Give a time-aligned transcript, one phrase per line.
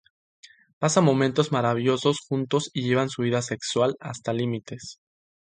[0.79, 4.99] Pasan momentos maravillosos juntos y llevan su vida sexual hasta límites...